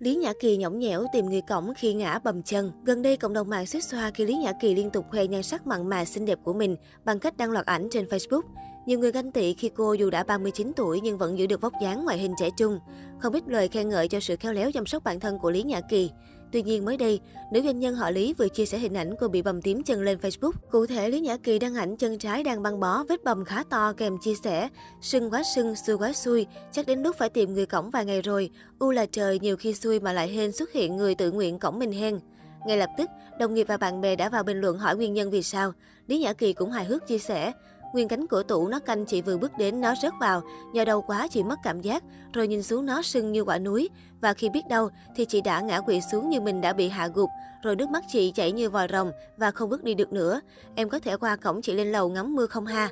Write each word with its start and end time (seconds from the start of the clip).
Lý 0.00 0.14
Nhã 0.14 0.32
Kỳ 0.40 0.56
nhõng 0.56 0.78
nhẽo 0.78 1.06
tìm 1.12 1.26
người 1.26 1.40
cổng 1.40 1.74
khi 1.76 1.94
ngã 1.94 2.18
bầm 2.18 2.42
chân. 2.42 2.72
Gần 2.84 3.02
đây, 3.02 3.16
cộng 3.16 3.32
đồng 3.32 3.48
mạng 3.48 3.66
xích 3.66 3.84
xoa 3.84 4.10
khi 4.10 4.24
Lý 4.24 4.36
Nhã 4.36 4.52
Kỳ 4.60 4.74
liên 4.74 4.90
tục 4.90 5.06
khoe 5.10 5.26
nhan 5.26 5.42
sắc 5.42 5.66
mặn 5.66 5.88
mà 5.88 6.04
xinh 6.04 6.24
đẹp 6.24 6.38
của 6.44 6.52
mình 6.52 6.76
bằng 7.04 7.18
cách 7.18 7.36
đăng 7.36 7.50
loạt 7.50 7.66
ảnh 7.66 7.88
trên 7.90 8.04
Facebook. 8.04 8.42
Nhiều 8.86 8.98
người 8.98 9.12
ganh 9.12 9.32
tị 9.32 9.54
khi 9.54 9.68
cô 9.68 9.92
dù 9.92 10.10
đã 10.10 10.24
39 10.24 10.72
tuổi 10.76 11.00
nhưng 11.00 11.18
vẫn 11.18 11.38
giữ 11.38 11.46
được 11.46 11.60
vóc 11.60 11.72
dáng 11.82 12.04
ngoại 12.04 12.18
hình 12.18 12.34
trẻ 12.40 12.48
trung. 12.56 12.78
Không 13.18 13.32
ít 13.32 13.42
lời 13.46 13.68
khen 13.68 13.88
ngợi 13.88 14.08
cho 14.08 14.20
sự 14.20 14.36
khéo 14.36 14.52
léo 14.52 14.72
chăm 14.72 14.86
sóc 14.86 15.04
bản 15.04 15.20
thân 15.20 15.38
của 15.38 15.50
Lý 15.50 15.62
Nhã 15.62 15.80
Kỳ. 15.80 16.10
Tuy 16.52 16.62
nhiên 16.62 16.84
mới 16.84 16.96
đây, 16.96 17.20
nữ 17.52 17.60
doanh 17.64 17.80
nhân 17.80 17.94
họ 17.94 18.10
Lý 18.10 18.34
vừa 18.34 18.48
chia 18.48 18.66
sẻ 18.66 18.78
hình 18.78 18.94
ảnh 18.94 19.14
cô 19.20 19.28
bị 19.28 19.42
bầm 19.42 19.62
tím 19.62 19.82
chân 19.82 20.02
lên 20.02 20.18
Facebook. 20.18 20.52
Cụ 20.70 20.86
thể, 20.86 21.08
Lý 21.08 21.20
Nhã 21.20 21.36
Kỳ 21.36 21.58
đăng 21.58 21.74
ảnh 21.74 21.96
chân 21.96 22.18
trái 22.18 22.42
đang 22.42 22.62
băng 22.62 22.80
bó, 22.80 23.04
vết 23.08 23.24
bầm 23.24 23.44
khá 23.44 23.64
to 23.70 23.92
kèm 23.92 24.18
chia 24.18 24.34
sẻ. 24.44 24.68
Sưng 25.02 25.30
quá 25.30 25.42
sưng, 25.54 25.74
xui 25.86 25.96
quá 25.96 26.12
xui, 26.12 26.46
chắc 26.72 26.86
đến 26.86 27.02
lúc 27.02 27.16
phải 27.18 27.28
tìm 27.28 27.54
người 27.54 27.66
cổng 27.66 27.90
vài 27.90 28.04
ngày 28.04 28.22
rồi. 28.22 28.50
U 28.78 28.90
là 28.90 29.06
trời, 29.06 29.38
nhiều 29.38 29.56
khi 29.56 29.74
xui 29.74 30.00
mà 30.00 30.12
lại 30.12 30.28
hên 30.28 30.52
xuất 30.52 30.72
hiện 30.72 30.96
người 30.96 31.14
tự 31.14 31.30
nguyện 31.30 31.58
cổng 31.58 31.78
mình 31.78 31.92
hen. 31.92 32.18
Ngay 32.66 32.78
lập 32.78 32.90
tức, 32.98 33.10
đồng 33.38 33.54
nghiệp 33.54 33.68
và 33.68 33.76
bạn 33.76 34.00
bè 34.00 34.16
đã 34.16 34.28
vào 34.28 34.42
bình 34.42 34.60
luận 34.60 34.78
hỏi 34.78 34.96
nguyên 34.96 35.14
nhân 35.14 35.30
vì 35.30 35.42
sao. 35.42 35.72
Lý 36.06 36.18
Nhã 36.18 36.32
Kỳ 36.32 36.52
cũng 36.52 36.70
hài 36.70 36.84
hước 36.84 37.06
chia 37.06 37.18
sẻ. 37.18 37.52
Nguyên 37.96 38.08
cánh 38.08 38.26
cửa 38.26 38.42
tủ 38.42 38.68
nó 38.68 38.78
canh 38.78 39.06
chị 39.06 39.22
vừa 39.22 39.36
bước 39.36 39.52
đến 39.58 39.80
nó 39.80 39.94
rớt 40.02 40.12
vào, 40.20 40.42
nhờ 40.72 40.84
đau 40.84 41.02
quá 41.02 41.28
chị 41.30 41.42
mất 41.42 41.58
cảm 41.62 41.80
giác, 41.80 42.02
rồi 42.32 42.48
nhìn 42.48 42.62
xuống 42.62 42.86
nó 42.86 43.02
sưng 43.02 43.32
như 43.32 43.44
quả 43.44 43.58
núi. 43.58 43.88
Và 44.20 44.34
khi 44.34 44.48
biết 44.48 44.60
đau 44.68 44.90
thì 45.16 45.24
chị 45.24 45.40
đã 45.40 45.60
ngã 45.60 45.80
quỵ 45.80 46.00
xuống 46.12 46.30
như 46.30 46.40
mình 46.40 46.60
đã 46.60 46.72
bị 46.72 46.88
hạ 46.88 47.08
gục, 47.14 47.30
rồi 47.62 47.76
nước 47.76 47.88
mắt 47.88 48.04
chị 48.08 48.32
chảy 48.34 48.52
như 48.52 48.70
vòi 48.70 48.88
rồng 48.92 49.12
và 49.36 49.50
không 49.50 49.70
bước 49.70 49.84
đi 49.84 49.94
được 49.94 50.12
nữa. 50.12 50.40
Em 50.74 50.88
có 50.88 50.98
thể 50.98 51.16
qua 51.16 51.36
cổng 51.36 51.62
chị 51.62 51.72
lên 51.72 51.92
lầu 51.92 52.08
ngắm 52.08 52.34
mưa 52.34 52.46
không 52.46 52.66
ha? 52.66 52.88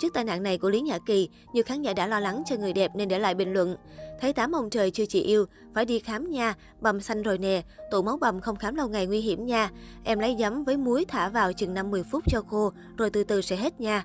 Trước 0.00 0.14
tai 0.14 0.24
nạn 0.24 0.42
này 0.42 0.58
của 0.58 0.70
Lý 0.70 0.80
Nhã 0.80 0.98
Kỳ, 1.06 1.28
nhiều 1.52 1.64
khán 1.66 1.82
giả 1.82 1.92
đã 1.92 2.06
lo 2.06 2.20
lắng 2.20 2.42
cho 2.46 2.56
người 2.56 2.72
đẹp 2.72 2.90
nên 2.94 3.08
để 3.08 3.18
lại 3.18 3.34
bình 3.34 3.52
luận. 3.52 3.76
Thấy 4.20 4.32
tám 4.32 4.52
ông 4.52 4.70
trời 4.70 4.90
chưa 4.90 5.06
chị 5.06 5.22
yêu, 5.22 5.46
phải 5.74 5.84
đi 5.84 5.98
khám 5.98 6.30
nha, 6.30 6.54
bầm 6.80 7.00
xanh 7.00 7.22
rồi 7.22 7.38
nè, 7.38 7.62
tụ 7.90 8.02
máu 8.02 8.16
bầm 8.16 8.40
không 8.40 8.56
khám 8.56 8.74
lâu 8.74 8.88
ngày 8.88 9.06
nguy 9.06 9.20
hiểm 9.20 9.46
nha. 9.46 9.70
Em 10.04 10.18
lấy 10.18 10.36
giấm 10.38 10.64
với 10.64 10.76
muối 10.76 11.04
thả 11.04 11.28
vào 11.28 11.52
chừng 11.52 11.74
5-10 11.74 12.02
phút 12.10 12.24
cho 12.28 12.42
khô, 12.50 12.72
rồi 12.96 13.10
từ 13.10 13.24
từ 13.24 13.40
sẽ 13.40 13.56
hết 13.56 13.80
nha. 13.80 14.04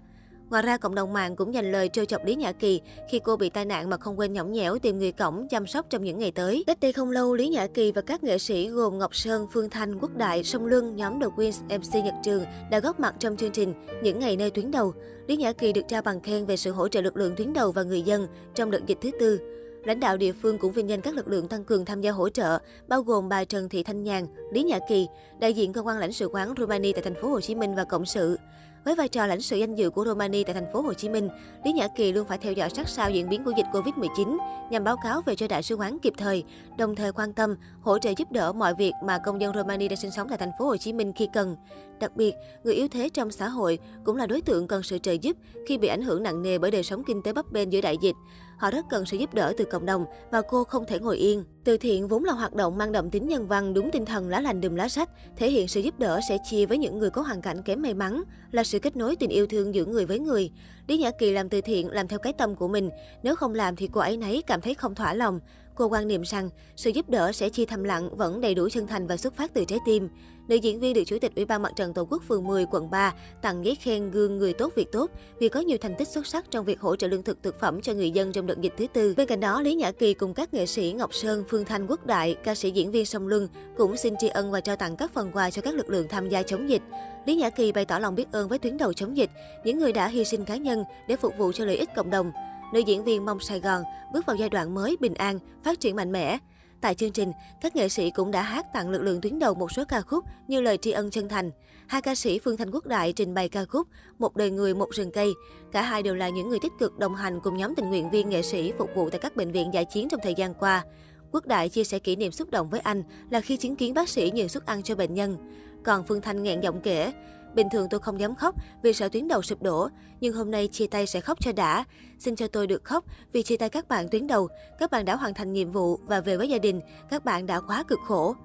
Ngoài 0.50 0.64
ra, 0.64 0.78
cộng 0.78 0.96
đồng 0.96 1.14
mạng 1.14 1.36
cũng 1.36 1.54
dành 1.54 1.72
lời 1.72 1.90
trêu 1.90 2.06
chọc 2.06 2.26
Lý 2.26 2.36
Nhã 2.36 2.52
Kỳ 2.52 2.82
khi 3.10 3.20
cô 3.20 3.38
bị 3.38 3.50
tai 3.50 3.66
nạn 3.66 3.90
mà 3.90 3.98
không 3.98 4.20
quên 4.20 4.34
nhõng 4.34 4.52
nhẽo 4.52 4.80
tìm 4.80 5.00
người 5.00 5.12
cổng 5.12 5.48
chăm 5.48 5.68
sóc 5.68 5.86
trong 5.90 6.04
những 6.04 6.20
ngày 6.20 6.32
tới. 6.32 6.64
Cách 6.68 6.80
đây 6.82 6.94
không 6.94 7.12
lâu, 7.12 7.34
Lý 7.34 7.48
Nhã 7.50 7.68
Kỳ 7.68 7.92
và 7.92 8.02
các 8.02 8.24
nghệ 8.24 8.38
sĩ 8.38 8.68
gồm 8.68 8.98
Ngọc 8.98 9.16
Sơn, 9.16 9.48
Phương 9.52 9.70
Thanh, 9.70 10.00
Quốc 10.00 10.18
Đại, 10.18 10.44
Sông 10.44 10.66
Lưng, 10.66 10.96
nhóm 10.96 11.20
The 11.22 11.28
Queens, 11.36 11.62
MC 11.62 12.04
Nhật 12.06 12.14
Trường 12.24 12.44
đã 12.72 12.80
góp 12.80 13.00
mặt 13.00 13.16
trong 13.20 13.38
chương 13.38 13.52
trình 13.52 13.74
Những 14.04 14.20
ngày 14.20 14.38
nơi 14.38 14.52
tuyến 14.52 14.72
đầu. 14.72 14.94
Lý 15.28 15.38
Nhã 15.38 15.52
Kỳ 15.54 15.74
được 15.74 15.82
trao 15.88 16.02
bằng 16.02 16.22
khen 16.22 16.46
về 16.46 16.58
sự 16.58 16.72
hỗ 16.72 16.88
trợ 16.88 17.02
lực 17.02 17.18
lượng 17.18 17.36
tuyến 17.38 17.54
đầu 17.54 17.72
và 17.72 17.84
người 17.84 18.02
dân 18.02 18.28
trong 18.56 18.72
đợt 18.72 18.86
dịch 18.88 18.98
thứ 19.02 19.12
tư. 19.20 19.40
Lãnh 19.86 20.00
đạo 20.00 20.18
địa 20.18 20.32
phương 20.32 20.58
cũng 20.58 20.72
vinh 20.72 20.90
danh 20.90 21.02
các 21.02 21.16
lực 21.16 21.28
lượng 21.28 21.48
tăng 21.48 21.64
cường 21.64 21.86
tham 21.86 22.02
gia 22.02 22.12
hỗ 22.12 22.30
trợ, 22.30 22.60
bao 22.88 23.02
gồm 23.02 23.30
bà 23.30 23.44
Trần 23.44 23.70
Thị 23.70 23.84
Thanh 23.84 24.04
Nhàn, 24.04 24.28
Lý 24.52 24.64
Nhã 24.64 24.80
Kỳ, 24.90 25.08
đại 25.40 25.54
diện 25.54 25.74
cơ 25.74 25.82
quan 25.82 25.98
lãnh 25.98 26.14
sự 26.14 26.28
quán 26.28 26.54
Romania 26.58 26.92
tại 26.94 27.04
thành 27.04 27.16
phố 27.22 27.30
Hồ 27.30 27.42
Chí 27.42 27.56
Minh 27.56 27.76
và 27.76 27.84
cộng 27.84 28.06
sự. 28.06 28.38
Với 28.86 28.96
vai 28.96 29.08
trò 29.08 29.26
lãnh 29.26 29.42
sự 29.42 29.58
danh 29.58 29.76
dự 29.76 29.90
của 29.90 30.06
Romani 30.06 30.44
tại 30.44 30.54
thành 30.54 30.72
phố 30.74 30.82
Hồ 30.82 30.94
Chí 30.94 31.10
Minh, 31.10 31.30
Lý 31.64 31.74
Nhã 31.74 31.88
Kỳ 31.88 32.12
luôn 32.12 32.28
phải 32.28 32.38
theo 32.38 32.54
dõi 32.54 32.70
sát 32.70 32.90
sao 32.90 33.12
diễn 33.12 33.30
biến 33.30 33.44
của 33.44 33.52
dịch 33.58 33.66
Covid-19 33.72 34.38
nhằm 34.70 34.84
báo 34.84 34.98
cáo 35.04 35.22
về 35.22 35.36
cho 35.36 35.48
đại 35.48 35.64
sứ 35.64 35.76
quán 35.76 36.00
kịp 36.00 36.14
thời, 36.18 36.44
đồng 36.78 36.96
thời 36.96 37.12
quan 37.12 37.34
tâm, 37.34 37.56
hỗ 37.82 38.00
trợ 38.00 38.12
giúp 38.18 38.32
đỡ 38.32 38.54
mọi 38.54 38.74
việc 38.74 38.94
mà 39.04 39.18
công 39.18 39.42
dân 39.42 39.54
Romani 39.54 39.88
đang 39.88 39.98
sinh 39.98 40.12
sống 40.12 40.30
tại 40.30 40.38
thành 40.38 40.52
phố 40.60 40.66
Hồ 40.66 40.78
Chí 40.78 40.94
Minh 40.94 41.14
khi 41.16 41.28
cần. 41.34 41.56
Đặc 42.00 42.16
biệt, 42.16 42.36
người 42.64 42.74
yếu 42.74 42.88
thế 42.88 43.10
trong 43.10 43.32
xã 43.32 43.48
hội 43.48 43.80
cũng 44.04 44.16
là 44.16 44.28
đối 44.28 44.42
tượng 44.42 44.68
cần 44.68 44.84
sự 44.84 44.98
trợ 44.98 45.12
giúp 45.12 45.38
khi 45.68 45.78
bị 45.78 45.88
ảnh 45.88 46.02
hưởng 46.02 46.24
nặng 46.24 46.42
nề 46.42 46.58
bởi 46.58 46.72
đời 46.72 46.84
sống 46.84 47.04
kinh 47.04 47.22
tế 47.24 47.34
bấp 47.34 47.52
bênh 47.52 47.74
giữa 47.74 47.82
đại 47.82 47.98
dịch. 48.02 48.16
Họ 48.58 48.72
rất 48.72 48.86
cần 48.90 49.06
sự 49.06 49.18
giúp 49.18 49.34
đỡ 49.34 49.54
từ 49.58 49.66
cộng 49.66 49.86
đồng 49.86 50.06
và 50.32 50.42
cô 50.42 50.64
không 50.64 50.86
thể 50.88 51.00
ngồi 51.00 51.18
yên. 51.18 51.44
Từ 51.64 51.78
thiện 51.78 52.08
vốn 52.08 52.24
là 52.24 52.34
hoạt 52.34 52.54
động 52.54 52.78
mang 52.78 52.92
đậm 52.92 53.10
tính 53.10 53.28
nhân 53.28 53.48
văn, 53.48 53.74
đúng 53.74 53.92
tinh 53.92 54.06
thần 54.06 54.30
lá 54.30 54.40
lành 54.42 54.62
đùm 54.62 54.76
lá 54.76 54.90
sách, 54.90 55.10
thể 55.38 55.50
hiện 55.52 55.68
sự 55.68 55.82
giúp 55.82 56.00
đỡ 56.00 56.20
sẽ 56.30 56.38
chia 56.50 56.66
với 56.66 56.78
những 56.78 57.00
người 57.00 57.10
có 57.10 57.22
hoàn 57.22 57.42
cảnh 57.42 57.62
kém 57.62 57.82
may 57.82 57.94
mắn, 57.94 58.24
là 58.52 58.64
sự 58.64 58.80
kết 58.80 58.96
nối 58.96 59.16
tình 59.16 59.30
yêu 59.30 59.48
thương 59.48 59.76
giữa 59.76 59.86
người 59.86 60.06
với 60.06 60.20
người. 60.20 60.52
Lý 60.88 60.98
Nhã 60.98 61.12
Kỳ 61.12 61.32
làm 61.32 61.50
từ 61.50 61.62
thiện 61.62 61.92
làm 61.92 62.08
theo 62.08 62.20
cái 62.20 62.34
tâm 62.34 62.56
của 62.56 62.68
mình, 62.68 62.90
nếu 63.24 63.36
không 63.36 63.56
làm 63.56 63.76
thì 63.76 63.90
cô 63.92 64.02
ấy 64.02 64.18
nấy 64.18 64.44
cảm 64.48 64.62
thấy 64.62 64.74
không 64.74 64.96
thỏa 64.96 65.14
lòng. 65.14 65.40
Cô 65.76 65.88
quan 65.88 66.08
niệm 66.08 66.22
rằng 66.22 66.50
sự 66.76 66.90
giúp 66.90 67.10
đỡ 67.10 67.32
sẽ 67.32 67.50
chi 67.50 67.66
thầm 67.66 67.84
lặng 67.84 68.16
vẫn 68.16 68.42
đầy 68.42 68.56
đủ 68.56 68.70
chân 68.70 68.88
thành 68.88 69.08
và 69.08 69.18
xuất 69.18 69.36
phát 69.36 69.54
từ 69.54 69.66
trái 69.66 69.80
tim. 69.86 70.10
Nữ 70.48 70.56
diễn 70.56 70.80
viên 70.80 70.94
được 70.94 71.04
Chủ 71.06 71.18
tịch 71.22 71.36
Ủy 71.36 71.46
ban 71.46 71.62
Mặt 71.62 71.76
trận 71.76 71.94
Tổ 71.94 72.08
quốc 72.10 72.24
phường 72.28 72.48
10, 72.48 72.66
quận 72.72 72.90
3 72.90 73.14
tặng 73.42 73.66
giấy 73.66 73.76
khen 73.76 74.12
gương 74.12 74.38
người 74.38 74.54
tốt 74.54 74.74
việc 74.76 74.92
tốt 74.92 75.12
vì 75.40 75.50
có 75.50 75.60
nhiều 75.60 75.78
thành 75.82 75.96
tích 75.98 76.08
xuất 76.08 76.28
sắc 76.28 76.52
trong 76.52 76.66
việc 76.66 76.82
hỗ 76.82 76.96
trợ 76.96 77.08
lương 77.08 77.24
thực 77.24 77.44
thực 77.44 77.60
phẩm 77.60 77.82
cho 77.82 77.94
người 77.94 78.12
dân 78.12 78.32
trong 78.32 78.48
đợt 78.48 78.62
dịch 78.62 78.74
thứ 78.78 78.88
tư. 78.94 79.14
Bên 79.18 79.28
cạnh 79.28 79.40
đó, 79.40 79.62
Lý 79.62 79.76
Nhã 79.76 79.92
Kỳ 79.92 80.14
cùng 80.14 80.34
các 80.34 80.54
nghệ 80.54 80.66
sĩ 80.66 80.94
Ngọc 80.98 81.14
Sơn, 81.14 81.44
Phương 81.50 81.66
Thanh 81.66 81.88
Quốc 81.88 82.06
Đại, 82.06 82.36
ca 82.44 82.56
sĩ 82.56 82.72
diễn 82.72 82.92
viên 82.92 83.06
Sông 83.06 83.28
Luân 83.28 83.48
cũng 83.78 83.98
xin 83.98 84.14
tri 84.20 84.28
ân 84.28 84.52
và 84.52 84.62
trao 84.62 84.76
tặng 84.76 84.96
các 84.96 85.14
phần 85.14 85.32
quà 85.34 85.52
cho 85.52 85.62
các 85.62 85.76
lực 85.76 85.90
lượng 85.90 86.08
tham 86.10 86.30
gia 86.30 86.44
chống 86.44 86.70
dịch. 86.70 86.82
Lý 87.26 87.36
Nhã 87.36 87.50
Kỳ 87.50 87.72
bày 87.72 87.86
tỏ 87.86 88.00
lòng 88.00 88.16
biết 88.16 88.32
ơn 88.32 88.48
với 88.48 88.60
tuyến 88.60 88.78
đầu 88.78 88.94
chống 88.94 89.18
dịch, 89.18 89.30
những 89.64 89.80
người 89.80 89.92
đã 89.92 90.08
hy 90.08 90.26
sinh 90.26 90.46
cá 90.46 90.58
nhân 90.58 90.84
để 91.08 91.16
phục 91.16 91.38
vụ 91.38 91.52
cho 91.52 91.66
lợi 91.66 91.78
ích 91.78 91.90
cộng 91.96 92.10
đồng. 92.10 92.32
Nữ 92.74 92.80
diễn 92.80 93.04
viên 93.04 93.26
mong 93.26 93.40
Sài 93.40 93.60
Gòn 93.60 93.84
bước 94.14 94.26
vào 94.26 94.36
giai 94.36 94.50
đoạn 94.50 94.74
mới 94.74 94.98
bình 95.00 95.14
an, 95.14 95.40
phát 95.64 95.80
triển 95.80 95.96
mạnh 95.96 96.12
mẽ. 96.12 96.38
Tại 96.86 96.96
chương 96.96 97.12
trình, 97.12 97.32
các 97.62 97.76
nghệ 97.76 97.90
sĩ 97.90 98.12
cũng 98.12 98.32
đã 98.32 98.42
hát 98.42 98.74
tặng 98.74 98.90
lực 98.90 99.02
lượng 99.02 99.22
tuyến 99.22 99.40
đầu 99.40 99.54
một 99.54 99.72
số 99.72 99.84
ca 99.88 100.02
khúc 100.02 100.26
như 100.48 100.62
lời 100.62 100.78
tri 100.78 100.92
ân 100.92 101.12
chân 101.12 101.30
thành. 101.30 101.52
Hai 101.88 102.02
ca 102.02 102.16
sĩ 102.16 102.40
Phương 102.40 102.58
Thanh 102.58 102.72
Quốc 102.72 102.86
Đại 102.86 103.14
trình 103.14 103.34
bày 103.34 103.50
ca 103.50 103.66
khúc 103.66 103.88
Một 104.20 104.36
đời 104.36 104.52
người 104.52 104.74
một 104.76 104.90
rừng 104.92 105.12
cây. 105.12 105.34
Cả 105.72 105.82
hai 105.82 106.04
đều 106.04 106.16
là 106.16 106.30
những 106.30 106.50
người 106.50 106.60
tích 106.60 106.72
cực 106.80 107.00
đồng 107.00 107.16
hành 107.16 107.40
cùng 107.44 107.58
nhóm 107.58 107.76
tình 107.76 107.90
nguyện 107.90 108.10
viên 108.10 108.30
nghệ 108.30 108.42
sĩ 108.42 108.72
phục 108.78 108.90
vụ 108.96 109.10
tại 109.10 109.20
các 109.20 109.36
bệnh 109.36 109.52
viện 109.52 109.74
giải 109.74 109.86
chiến 109.86 110.08
trong 110.10 110.20
thời 110.24 110.34
gian 110.34 110.54
qua. 110.54 110.84
Quốc 111.32 111.46
Đại 111.46 111.70
chia 111.70 111.84
sẻ 111.84 112.00
kỷ 112.00 112.16
niệm 112.16 112.32
xúc 112.32 112.50
động 112.52 112.70
với 112.70 112.80
anh 112.80 113.04
là 113.30 113.42
khi 113.42 113.58
chứng 113.58 113.76
kiến 113.76 113.94
bác 113.94 114.10
sĩ 114.10 114.32
nhường 114.36 114.50
suất 114.50 114.66
ăn 114.66 114.84
cho 114.84 114.96
bệnh 114.96 115.14
nhân. 115.14 115.38
Còn 115.84 116.04
Phương 116.04 116.22
Thanh 116.22 116.44
nghẹn 116.44 116.62
giọng 116.62 116.82
kể, 116.82 117.14
Bình 117.56 117.68
thường 117.72 117.88
tôi 117.90 118.00
không 118.00 118.20
dám 118.20 118.36
khóc 118.36 118.56
vì 118.84 118.94
sợ 118.94 119.10
tuyến 119.10 119.28
đầu 119.28 119.42
sụp 119.42 119.62
đổ, 119.62 119.90
nhưng 120.20 120.34
hôm 120.34 120.52
nay 120.52 120.68
chia 120.68 120.88
tay 120.88 121.08
sẽ 121.08 121.20
khóc 121.20 121.38
cho 121.42 121.52
đã. 121.52 121.84
Xin 122.20 122.36
cho 122.36 122.48
tôi 122.48 122.68
được 122.68 122.84
khóc 122.84 123.06
vì 123.32 123.44
chia 123.44 123.58
tay 123.58 123.70
các 123.70 123.88
bạn 123.88 124.10
tuyến 124.10 124.28
đầu, 124.28 124.48
các 124.80 124.92
bạn 124.92 125.06
đã 125.06 125.16
hoàn 125.16 125.34
thành 125.34 125.54
nhiệm 125.54 125.72
vụ 125.72 126.00
và 126.06 126.22
về 126.22 126.38
với 126.38 126.50
gia 126.50 126.58
đình, 126.58 126.82
các 127.10 127.26
bạn 127.26 127.46
đã 127.46 127.60
quá 127.60 127.84
cực 127.88 128.00
khổ. 128.08 128.36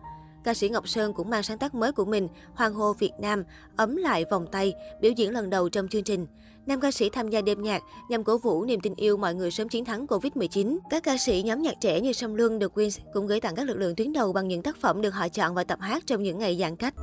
Ca 0.44 0.54
sĩ 0.54 0.69
Ngọc 0.69 0.88
Sơn 0.88 1.12
cũng 1.12 1.31
mang 1.31 1.43
sáng 1.43 1.59
tác 1.59 1.75
mới 1.75 1.93
của 1.93 2.04
mình, 2.04 2.28
Hoàng 2.54 2.75
hô 2.75 2.93
Việt 2.93 3.12
Nam, 3.19 3.44
ấm 3.76 3.97
lại 3.97 4.25
vòng 4.31 4.47
tay, 4.53 4.75
biểu 5.00 5.12
diễn 5.12 5.32
lần 5.32 5.50
đầu 5.50 5.69
trong 5.69 5.88
chương 5.88 6.03
trình. 6.03 6.26
Nam 6.66 6.81
ca 6.81 6.91
sĩ 6.91 7.10
tham 7.10 7.28
gia 7.28 7.41
đêm 7.41 7.62
nhạc 7.62 7.82
nhằm 8.09 8.25
cổ 8.25 8.38
vũ 8.38 8.65
niềm 8.65 8.81
tin 8.81 8.94
yêu 8.97 9.16
mọi 9.16 9.34
người 9.34 9.50
sớm 9.50 9.69
chiến 9.69 9.84
thắng 9.84 10.06
Covid-19. 10.06 10.78
Các 10.91 11.03
ca 11.03 11.16
sĩ 11.16 11.43
nhóm 11.43 11.62
nhạc 11.62 11.75
trẻ 11.81 12.00
như 12.00 12.12
Sâm 12.12 12.34
Luân, 12.34 12.60
The 12.60 12.66
Queens 12.66 12.99
cũng 13.12 13.26
gửi 13.26 13.41
tặng 13.41 13.54
các 13.54 13.66
lực 13.66 13.76
lượng 13.76 13.94
tuyến 13.97 14.12
đầu 14.12 14.32
bằng 14.32 14.49
những 14.49 14.62
tác 14.62 14.76
phẩm 14.76 15.03
được 15.03 15.10
họ 15.10 15.28
chọn 15.28 15.54
và 15.54 15.65
tập 15.65 15.78
hát 15.82 16.03
trong 16.06 16.22
những 16.22 16.38
ngày 16.38 16.59
giãn 16.60 16.76
cách. 16.76 16.94